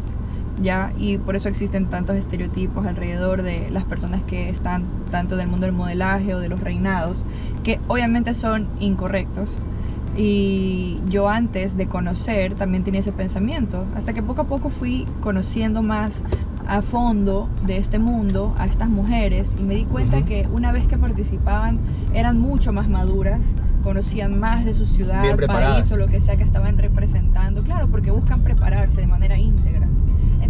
¿ya? 0.62 0.92
Y 0.98 1.18
por 1.18 1.36
eso 1.36 1.48
existen 1.48 1.86
tantos 1.86 2.16
estereotipos 2.16 2.86
alrededor 2.86 3.42
de 3.42 3.70
las 3.70 3.84
personas 3.84 4.22
que 4.24 4.48
están 4.48 4.84
tanto 5.10 5.36
del 5.36 5.48
mundo 5.48 5.66
del 5.66 5.74
modelaje 5.74 6.34
o 6.34 6.40
de 6.40 6.48
los 6.48 6.60
reinados, 6.60 7.24
que 7.64 7.80
obviamente 7.88 8.34
son 8.34 8.66
incorrectos. 8.80 9.56
Y 10.16 10.98
yo 11.08 11.28
antes 11.28 11.76
de 11.76 11.86
conocer 11.86 12.54
también 12.54 12.82
tenía 12.82 13.00
ese 13.00 13.12
pensamiento, 13.12 13.86
hasta 13.94 14.12
que 14.12 14.22
poco 14.22 14.42
a 14.42 14.44
poco 14.44 14.68
fui 14.70 15.06
conociendo 15.20 15.82
más 15.82 16.22
a 16.66 16.82
fondo 16.82 17.48
de 17.64 17.78
este 17.78 17.98
mundo 17.98 18.54
a 18.58 18.66
estas 18.66 18.88
mujeres 18.88 19.56
y 19.58 19.62
me 19.62 19.74
di 19.74 19.84
cuenta 19.84 20.18
Ujú. 20.18 20.26
que 20.26 20.48
una 20.52 20.72
vez 20.72 20.86
que 20.86 20.96
participaban 20.96 21.78
eran 22.12 22.38
mucho 22.38 22.72
más 22.72 22.88
maduras, 22.88 23.40
conocían 23.82 24.38
más 24.38 24.64
de 24.64 24.74
su 24.74 24.86
ciudad, 24.86 25.22
país 25.46 25.90
o 25.90 25.96
lo 25.96 26.06
que 26.06 26.20
sea 26.20 26.36
que 26.36 26.44
estaban 26.44 26.76
representando. 26.76 27.62
Claro, 27.62 27.88
porque 27.88 28.10
buscan 28.10 28.42
prepararse 28.42 29.00
de 29.00 29.06
manera 29.06 29.38
íntegra. 29.38 29.88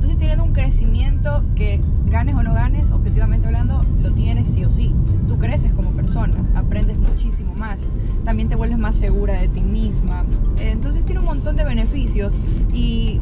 Entonces 0.01 0.19
tienen 0.19 0.41
un 0.41 0.55
crecimiento 0.55 1.45
que 1.55 1.79
ganes 2.07 2.35
o 2.35 2.43
no 2.43 2.55
ganes, 2.55 2.91
objetivamente 2.91 3.49
hablando, 3.49 3.83
lo 4.03 4.11
tienes 4.13 4.49
sí 4.49 4.65
o 4.65 4.73
sí. 4.73 4.95
Tú 5.29 5.37
creces 5.39 5.75
como 5.75 5.91
persona, 5.91 6.43
aprendes 6.55 6.99
muchísimo 6.99 7.55
más, 7.55 7.79
también 8.25 8.49
te 8.49 8.57
vuelves 8.57 8.79
más 8.79 8.97
segura 8.97 9.39
de 9.39 9.49
ti 9.49 9.61
misma. 9.61 10.25
Entonces 10.59 11.05
tiene 11.05 11.21
un 11.21 11.27
montón 11.27 11.55
de 11.55 11.65
beneficios 11.65 12.35
y 12.73 13.21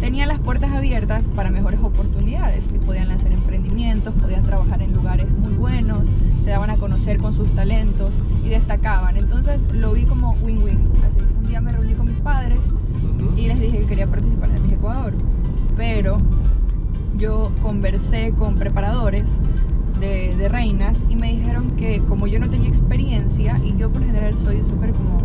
tenían 0.00 0.28
las 0.28 0.38
puertas 0.40 0.70
abiertas 0.70 1.26
para 1.28 1.50
mejores 1.50 1.80
oportunidades. 1.80 2.66
Podían 2.84 3.08
lanzar 3.08 3.32
emprendimientos, 3.32 4.12
podían 4.20 4.42
trabajar 4.42 4.82
en 4.82 4.92
lugares 4.92 5.26
muy 5.38 5.54
buenos, 5.54 6.06
se 6.44 6.50
daban 6.50 6.68
a 6.68 6.76
conocer 6.76 7.16
con 7.16 7.32
sus 7.32 7.50
talentos 7.54 8.12
y 8.44 8.50
destacaban. 8.50 9.16
Entonces 9.16 9.62
lo 9.72 9.94
vi 9.94 10.04
como 10.04 10.32
win-win. 10.42 10.90
Así, 11.06 11.24
un 11.38 11.46
día 11.48 11.62
me 11.62 11.72
reuní 11.72 11.94
con 11.94 12.04
mis 12.04 12.18
padres 12.18 12.60
y 13.34 13.46
les 13.46 13.58
dije 13.58 13.78
que 13.78 13.86
quería 13.86 14.06
participar 14.06 14.50
en 14.50 14.62
Miss 14.62 14.72
Ecuador. 14.74 15.14
Pero 15.76 16.18
yo 17.16 17.52
conversé 17.62 18.32
con 18.36 18.56
preparadores 18.56 19.28
de, 20.00 20.34
de 20.36 20.48
reinas 20.48 21.04
y 21.08 21.16
me 21.16 21.32
dijeron 21.32 21.70
que 21.76 22.00
como 22.00 22.26
yo 22.26 22.38
no 22.38 22.50
tenía 22.50 22.68
experiencia 22.68 23.58
y 23.64 23.76
yo 23.76 23.90
por 23.90 24.04
general 24.04 24.36
soy 24.38 24.62
súper 24.62 24.92
como 24.92 25.18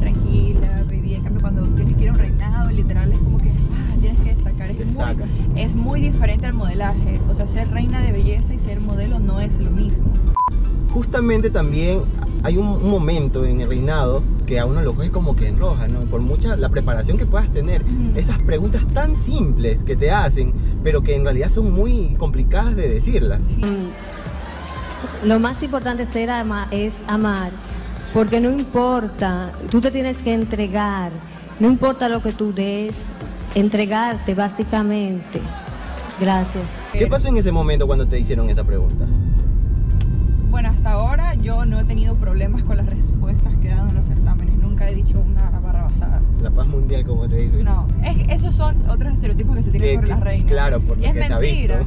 tranquila, 0.00 0.84
baby, 0.88 1.14
en 1.14 1.22
cambio 1.22 1.40
cuando 1.40 1.62
tienes 1.74 1.96
que 1.96 2.02
ir 2.02 2.08
a 2.08 2.12
un 2.12 2.18
reinado, 2.18 2.70
literal 2.70 3.12
es 3.12 3.18
como 3.18 3.38
que 3.38 3.48
ah, 3.48 3.96
tienes 4.00 4.18
que 4.20 4.34
destacar. 4.34 4.70
Es 4.70 4.92
muy, 4.92 5.60
es 5.60 5.74
muy 5.74 6.00
diferente 6.00 6.46
al 6.46 6.54
modelaje. 6.54 7.20
O 7.30 7.34
sea, 7.34 7.46
ser 7.46 7.70
reina 7.70 8.00
de 8.00 8.12
belleza 8.12 8.54
y 8.54 8.58
ser 8.58 8.80
modelo 8.80 9.18
no 9.18 9.40
es 9.40 9.58
lo 9.58 9.70
mismo. 9.70 10.06
Justamente 10.92 11.50
también 11.50 12.02
hay 12.44 12.56
un, 12.56 12.66
un 12.66 12.90
momento 12.90 13.44
en 13.44 13.60
el 13.60 13.68
reinado 13.68 14.22
que 14.46 14.58
a 14.58 14.66
uno 14.66 14.82
lo 14.82 14.94
coge 14.94 15.10
como 15.10 15.36
que 15.36 15.46
en 15.48 15.58
roja, 15.58 15.86
¿no? 15.88 16.00
Por 16.00 16.20
mucha 16.20 16.56
la 16.56 16.68
preparación 16.68 17.16
que 17.18 17.26
puedas 17.26 17.50
tener, 17.52 17.82
esas 18.16 18.42
preguntas 18.42 18.82
tan 18.92 19.14
simples 19.16 19.84
que 19.84 19.94
te 19.96 20.10
hacen, 20.10 20.52
pero 20.82 21.02
que 21.02 21.14
en 21.14 21.24
realidad 21.24 21.48
son 21.48 21.72
muy 21.72 22.14
complicadas 22.18 22.74
de 22.76 22.88
decirlas. 22.88 23.42
Sí. 23.42 23.60
Lo 25.24 25.38
más 25.38 25.62
importante 25.62 26.06
ser 26.12 26.30
ama- 26.30 26.68
es 26.70 26.92
amar, 27.06 27.50
porque 28.12 28.40
no 28.40 28.50
importa, 28.50 29.52
tú 29.70 29.80
te 29.80 29.90
tienes 29.90 30.16
que 30.18 30.32
entregar, 30.34 31.12
no 31.60 31.68
importa 31.68 32.08
lo 32.08 32.22
que 32.22 32.32
tú 32.32 32.52
des, 32.52 32.92
entregarte 33.54 34.34
básicamente. 34.34 35.40
Gracias. 36.20 36.64
¿Qué 36.92 37.06
pasó 37.06 37.28
en 37.28 37.36
ese 37.36 37.52
momento 37.52 37.86
cuando 37.86 38.06
te 38.06 38.18
hicieron 38.18 38.50
esa 38.50 38.64
pregunta? 38.64 39.06
Yo 41.42 41.64
no 41.64 41.80
he 41.80 41.84
tenido 41.84 42.14
problemas 42.14 42.62
con 42.64 42.76
las 42.76 42.86
respuestas 42.86 43.54
que 43.56 43.68
he 43.68 43.74
dado 43.74 43.88
en 43.88 43.94
los 43.96 44.06
certámenes. 44.06 44.54
Nunca 44.58 44.88
he 44.88 44.94
dicho 44.94 45.20
una 45.20 45.50
barra 45.60 45.82
basada. 45.84 46.20
La 46.40 46.50
paz 46.50 46.66
mundial, 46.68 47.04
como 47.04 47.26
se 47.28 47.36
dice. 47.36 47.62
No, 47.64 47.86
es- 48.04 48.28
esos 48.28 48.54
son 48.54 48.76
otros 48.88 49.14
estereotipos 49.14 49.56
que 49.56 49.62
se 49.62 49.70
tienen 49.70 49.88
Que- 49.88 49.94
sobre 49.96 50.06
que- 50.06 50.12
las 50.14 50.20
reinas. 50.20 50.52
Claro, 50.52 50.80
porque 50.80 51.02
Y 51.02 51.06
es 51.06 51.26
se 51.26 51.32
ha 51.32 51.38
visto. 51.38 51.74
mentira. 51.74 51.82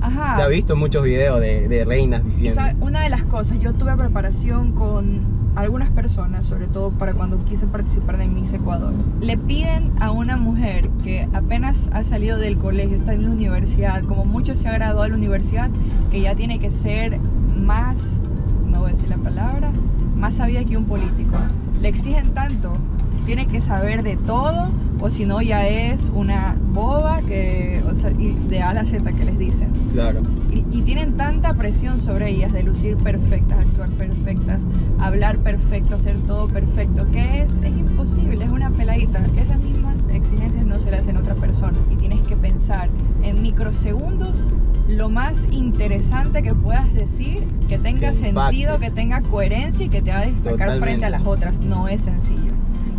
Ajá. 0.00 0.36
Se 0.36 0.42
ha 0.42 0.48
visto 0.48 0.74
muchos 0.76 1.04
videos 1.04 1.40
de, 1.40 1.68
de 1.68 1.84
reinas 1.84 2.24
diciendo. 2.24 2.56
sabe, 2.60 2.74
una 2.80 3.02
de 3.02 3.10
las 3.10 3.22
cosas, 3.24 3.58
yo 3.60 3.72
tuve 3.72 3.96
preparación 3.96 4.72
con 4.72 5.20
algunas 5.54 5.90
personas, 5.90 6.44
sobre 6.44 6.66
todo 6.66 6.90
para 6.90 7.12
cuando 7.12 7.44
quise 7.44 7.66
participar 7.66 8.16
de 8.18 8.26
Miss 8.26 8.52
Ecuador. 8.52 8.92
Le 9.20 9.36
piden 9.36 9.92
a 10.00 10.10
una 10.10 10.36
mujer 10.36 10.88
que 11.04 11.28
apenas 11.34 11.88
ha 11.92 12.02
salido 12.02 12.38
del 12.38 12.56
colegio, 12.56 12.96
está 12.96 13.12
en 13.14 13.24
la 13.24 13.30
universidad, 13.30 14.02
como 14.04 14.24
mucho 14.24 14.56
se 14.56 14.66
ha 14.68 14.72
graduado 14.72 15.02
de 15.04 15.10
la 15.10 15.16
universidad, 15.16 15.70
que 16.10 16.20
ya 16.22 16.34
tiene 16.34 16.58
que 16.58 16.70
ser 16.72 17.20
sabida 20.52 20.68
que 20.68 20.76
un 20.76 20.84
político. 20.84 21.36
Le 21.80 21.88
exigen 21.88 22.34
tanto, 22.34 22.72
tiene 23.26 23.46
que 23.46 23.60
saber 23.60 24.02
de 24.02 24.16
todo, 24.16 24.70
o 25.00 25.08
si 25.10 25.24
no 25.24 25.40
ya 25.40 25.66
es 25.66 26.02
una 26.14 26.54
boba 26.72 27.22
que, 27.22 27.82
o 27.90 27.94
sea, 27.94 28.10
y 28.12 28.34
de 28.48 28.60
A 28.60 28.70
a 28.70 28.74
la 28.74 28.84
Z 28.86 29.12
que 29.12 29.24
les 29.24 29.38
dicen 29.38 29.68
Claro. 29.92 30.20
y, 30.50 30.58
y 30.70 30.82
tienen 30.82 31.16
tanta 31.16 31.54
presión 31.54 31.98
sobre 32.00 32.30
ellas 32.30 32.52
de 32.52 32.62
lucir 32.62 32.96
perfectas, 32.98 33.58
actuar 33.58 33.88
perfectas, 33.90 34.60
hablar 35.00 35.38
perfecto, 35.38 35.96
hacer 35.96 36.16
todo 36.26 36.46
perfecto, 36.48 37.10
que 37.10 37.42
es, 37.42 37.56
es 37.64 37.76
imposible, 37.76 38.44
es 38.44 38.50
una 38.50 38.70
peladita. 38.70 39.20
Esas 39.36 39.58
mismas 39.58 39.96
exigencias 40.10 40.64
no 40.66 40.78
se 40.78 40.90
le 40.90 40.98
hacen 40.98 41.16
otra 41.16 41.34
persona 41.34 41.78
y 41.90 41.96
tienes 41.96 42.20
que 42.28 42.36
pensar 42.36 42.88
en 43.22 43.42
microsegundos 43.42 44.42
lo 44.92 45.08
más 45.08 45.46
interesante 45.50 46.42
que 46.42 46.54
puedas 46.54 46.92
decir, 46.94 47.44
que 47.68 47.78
tenga 47.78 48.10
Que 48.10 48.14
sentido, 48.14 48.78
que 48.78 48.90
tenga 48.90 49.22
coherencia 49.22 49.86
y 49.86 49.88
que 49.88 50.02
te 50.02 50.10
va 50.10 50.20
a 50.20 50.26
destacar 50.26 50.78
frente 50.78 51.06
a 51.06 51.10
las 51.10 51.26
otras. 51.26 51.58
No 51.60 51.88
es 51.88 52.02
sencillo. 52.02 52.52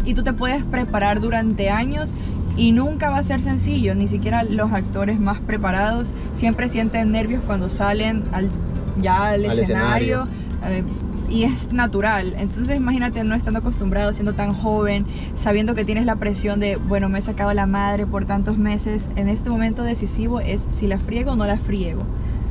Y 0.05 0.13
tú 0.13 0.23
te 0.23 0.33
puedes 0.33 0.63
preparar 0.63 1.21
durante 1.21 1.69
años 1.69 2.11
y 2.57 2.71
nunca 2.71 3.09
va 3.09 3.17
a 3.17 3.23
ser 3.23 3.41
sencillo, 3.41 3.95
ni 3.95 4.07
siquiera 4.07 4.43
los 4.43 4.71
actores 4.71 5.19
más 5.19 5.39
preparados 5.39 6.11
siempre 6.33 6.69
sienten 6.69 7.11
nervios 7.11 7.41
cuando 7.45 7.69
salen 7.69 8.23
al, 8.31 8.49
ya 9.01 9.29
al, 9.29 9.45
Al 9.45 9.59
escenario, 9.59 10.23
escenario. 10.61 10.85
Y 11.29 11.43
es 11.43 11.71
natural. 11.71 12.35
Entonces 12.37 12.77
imagínate 12.77 13.23
no 13.23 13.35
estando 13.35 13.59
acostumbrado, 13.59 14.13
siendo 14.13 14.33
tan 14.33 14.53
joven, 14.53 15.05
sabiendo 15.35 15.75
que 15.75 15.85
tienes 15.85 16.05
la 16.05 16.15
presión 16.15 16.59
de, 16.59 16.75
bueno, 16.75 17.09
me 17.09 17.19
he 17.19 17.21
sacado 17.21 17.53
la 17.53 17.65
madre 17.65 18.05
por 18.05 18.25
tantos 18.25 18.57
meses, 18.57 19.07
en 19.15 19.29
este 19.29 19.49
momento 19.49 19.83
decisivo 19.83 20.39
es 20.39 20.65
si 20.69 20.87
la 20.87 20.97
friego 20.97 21.31
o 21.31 21.35
no 21.35 21.45
la 21.45 21.57
friego. 21.57 22.03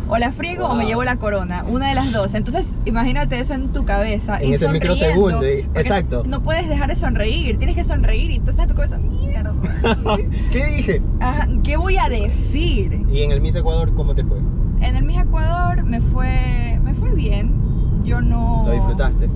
O 0.09 0.19
la 0.19 0.33
friego 0.33 0.67
o 0.67 0.75
me 0.75 0.85
llevo 0.85 1.05
la 1.05 1.17
corona, 1.17 1.64
una 1.67 1.88
de 1.88 1.95
las 1.95 2.12
dos. 2.12 2.35
Entonces, 2.35 2.71
imagínate 2.85 3.38
eso 3.38 3.55
en 3.55 3.73
tu 3.73 3.85
cabeza. 3.85 4.38
En 4.43 4.50
y 4.50 4.55
ese 4.55 4.69
microsegundo, 4.69 5.43
exacto. 5.43 6.23
No 6.26 6.43
puedes 6.43 6.69
dejar 6.69 6.88
de 6.88 6.97
sonreír, 6.97 7.57
tienes 7.57 7.76
que 7.76 7.85
sonreír 7.85 8.31
y 8.31 8.41
tú 8.41 8.50
estás 8.50 8.64
en 8.64 8.69
tu 8.71 8.75
cabeza, 8.75 8.99
mierda. 8.99 9.55
¿Qué 10.52 10.67
dije? 10.67 11.02
Ajá, 11.21 11.49
¿Qué 11.62 11.76
voy 11.76 11.97
a 11.97 12.09
decir? 12.09 13.00
¿Y 13.11 13.23
en 13.23 13.33
el 13.33 13.41
Miss 13.41 13.55
Ecuador 13.55 13.95
cómo 13.95 14.14
te 14.14 14.25
fue? 14.25 14.38
En 14.81 14.97
el 14.97 15.05
Miss 15.05 15.19
Ecuador 15.19 15.83
me 15.85 16.00
fue, 16.00 16.79
me 16.83 16.93
fue 16.95 17.11
bien. 17.14 17.62
Yo 18.04 18.21
no. 18.21 18.64
¿Lo 18.66 18.73
disfrutaste? 18.73 19.28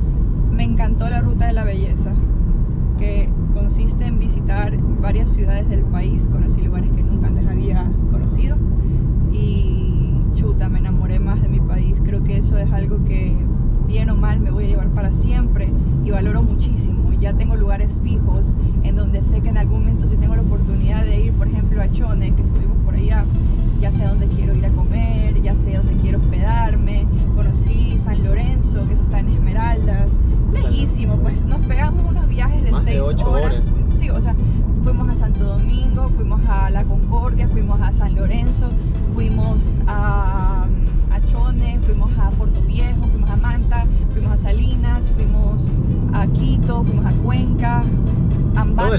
Me 0.51 0.65
encantó 0.65 1.09
la 1.09 1.21
ruta 1.21 1.47
de 1.47 1.53
la 1.53 1.65
belleza, 1.65 2.13
que 2.99 3.29
consiste 3.55 4.07
en 4.07 4.19
visitar 4.19 4.77
varias 5.01 5.29
ciudades 5.31 5.69
del 5.69 5.83
país. 5.85 6.27
Conocí 6.31 6.61
lugares 6.63 6.91
que 6.93 7.03
nunca 7.03 7.29
antes 7.29 7.47
había 7.47 7.85
conocido. 8.11 8.57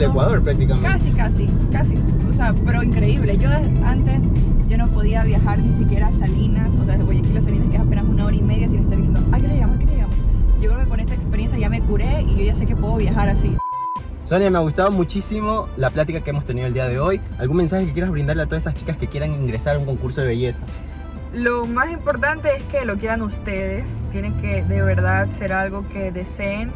Ambato. 0.05 0.19
Todo 0.25 0.35
el 0.35 0.41
Ecuador 0.41 0.43
prácticamente. 0.43 0.89
Casi, 0.89 1.11
casi, 1.11 1.49
casi. 1.71 1.95
O 2.29 2.33
sea, 2.33 2.53
pero 2.65 2.83
increíble. 2.83 3.37
Yo 3.37 3.49
antes 3.83 4.21
yo 4.67 4.77
no 4.77 4.87
podía 4.89 5.23
viajar 5.23 5.59
ni 5.59 5.73
siquiera 5.77 6.07
a 6.07 6.11
Salinas, 6.11 6.73
o 6.81 6.85
sea, 6.85 6.97
de 6.97 7.03
Guayaquil 7.03 7.37
a 7.37 7.41
Salinas, 7.41 7.69
que 7.69 7.77
es 7.77 7.81
apenas 7.81 8.05
una 8.05 8.25
hora 8.25 8.35
y 8.35 8.41
media 8.41 8.67
sin 8.67 8.79
estar 8.79 8.97
diciendo, 8.97 9.21
ay, 9.31 9.41
que 9.41 9.47
llegamos, 9.47 9.79
que 9.79 9.85
llegamos. 9.85 10.15
Yo 10.61 10.69
creo 10.69 10.83
que 10.83 10.89
con 10.89 10.99
esa 10.99 11.13
experiencia 11.13 11.57
ya 11.57 11.69
me 11.69 11.81
curé 11.81 12.21
y 12.23 12.37
yo 12.37 12.43
ya 12.43 12.55
sé 12.55 12.65
que 12.65 12.75
puedo 12.75 12.97
viajar 12.97 13.29
así. 13.29 13.55
Sonia, 14.25 14.51
me 14.51 14.57
ha 14.57 14.61
gustado 14.61 14.91
muchísimo 14.91 15.69
la 15.77 15.89
plática 15.89 16.19
que 16.19 16.31
hemos 16.31 16.43
tenido 16.43 16.67
el 16.67 16.73
día 16.73 16.85
de 16.85 16.99
hoy. 16.99 17.21
¿Algún 17.39 17.57
mensaje 17.57 17.85
que 17.85 17.93
quieras 17.93 18.11
brindarle 18.11 18.43
a 18.43 18.45
todas 18.45 18.63
esas 18.63 18.75
chicas 18.75 18.97
que 18.97 19.07
quieran 19.07 19.33
ingresar 19.33 19.77
a 19.77 19.79
un 19.79 19.85
concurso 19.85 20.19
de 20.19 20.27
belleza? 20.27 20.63
Lo 21.33 21.65
más 21.65 21.91
importante 21.91 22.49
es 22.57 22.63
que 22.63 22.83
lo 22.83 22.97
quieran 22.97 23.21
ustedes. 23.21 24.01
Tiene 24.11 24.33
que 24.41 24.63
de 24.63 24.81
verdad 24.81 25.29
ser 25.29 25.53
algo 25.53 25.87
que 25.87 26.11
deseen 26.11 26.71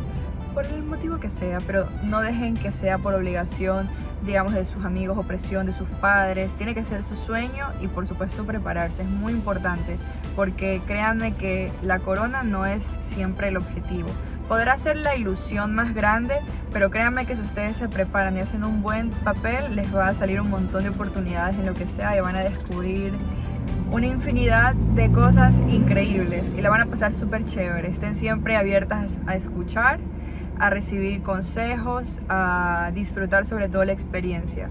por 0.53 0.65
el 0.65 0.83
motivo 0.83 1.19
que 1.19 1.29
sea, 1.29 1.59
pero 1.65 1.87
no 2.03 2.21
dejen 2.21 2.55
que 2.55 2.71
sea 2.71 2.97
por 2.97 3.13
obligación, 3.13 3.87
digamos, 4.25 4.53
de 4.53 4.65
sus 4.65 4.83
amigos 4.85 5.17
o 5.17 5.23
presión 5.23 5.65
de 5.65 5.73
sus 5.73 5.87
padres. 5.89 6.53
Tiene 6.55 6.75
que 6.75 6.83
ser 6.83 7.03
su 7.03 7.15
sueño 7.15 7.67
y 7.81 7.87
por 7.87 8.07
supuesto 8.07 8.43
prepararse. 8.43 9.03
Es 9.03 9.09
muy 9.09 9.33
importante 9.33 9.97
porque 10.35 10.81
créanme 10.85 11.33
que 11.35 11.71
la 11.81 11.99
corona 11.99 12.43
no 12.43 12.65
es 12.65 12.85
siempre 13.01 13.47
el 13.47 13.57
objetivo. 13.57 14.09
Podrá 14.47 14.77
ser 14.77 14.97
la 14.97 15.15
ilusión 15.15 15.73
más 15.73 15.93
grande, 15.93 16.35
pero 16.73 16.91
créanme 16.91 17.25
que 17.25 17.35
si 17.35 17.41
ustedes 17.41 17.77
se 17.77 17.87
preparan 17.87 18.35
y 18.35 18.41
hacen 18.41 18.63
un 18.65 18.81
buen 18.81 19.09
papel, 19.09 19.75
les 19.75 19.95
va 19.95 20.09
a 20.09 20.13
salir 20.13 20.41
un 20.41 20.49
montón 20.49 20.83
de 20.83 20.89
oportunidades 20.89 21.55
en 21.55 21.65
lo 21.65 21.73
que 21.73 21.87
sea 21.87 22.17
y 22.17 22.19
van 22.19 22.35
a 22.35 22.41
descubrir 22.41 23.13
una 23.91 24.07
infinidad 24.07 24.73
de 24.73 25.11
cosas 25.11 25.59
increíbles 25.69 26.53
y 26.57 26.61
la 26.61 26.69
van 26.69 26.81
a 26.81 26.85
pasar 26.85 27.13
súper 27.13 27.45
chévere. 27.45 27.89
Estén 27.89 28.15
siempre 28.15 28.55
abiertas 28.55 29.19
a 29.27 29.35
escuchar, 29.35 29.99
a 30.59 30.69
recibir 30.69 31.21
consejos, 31.21 32.19
a 32.29 32.91
disfrutar 32.93 33.45
sobre 33.45 33.69
todo 33.69 33.83
la 33.83 33.93
experiencia. 33.93 34.69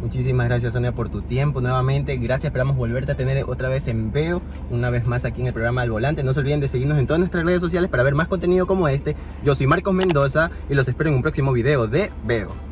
Muchísimas 0.00 0.48
gracias 0.48 0.72
Sonia 0.72 0.90
por 0.90 1.10
tu 1.10 1.22
tiempo 1.22 1.60
nuevamente. 1.60 2.16
Gracias, 2.16 2.46
esperamos 2.46 2.76
volverte 2.76 3.12
a 3.12 3.14
tener 3.14 3.44
otra 3.44 3.68
vez 3.68 3.86
en 3.86 4.10
Veo, 4.10 4.42
una 4.70 4.90
vez 4.90 5.06
más 5.06 5.24
aquí 5.24 5.42
en 5.42 5.46
el 5.46 5.52
programa 5.52 5.82
Al 5.82 5.92
Volante. 5.92 6.24
No 6.24 6.32
se 6.32 6.40
olviden 6.40 6.58
de 6.58 6.66
seguirnos 6.66 6.98
en 6.98 7.06
todas 7.06 7.20
nuestras 7.20 7.44
redes 7.44 7.60
sociales 7.60 7.88
para 7.88 8.02
ver 8.02 8.16
más 8.16 8.26
contenido 8.26 8.66
como 8.66 8.88
este. 8.88 9.14
Yo 9.44 9.54
soy 9.54 9.68
Marcos 9.68 9.94
Mendoza 9.94 10.50
y 10.68 10.74
los 10.74 10.88
espero 10.88 11.10
en 11.10 11.16
un 11.16 11.22
próximo 11.22 11.52
video 11.52 11.86
de 11.86 12.10
Veo. 12.24 12.71